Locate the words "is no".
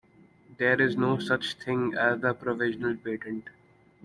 0.81-1.19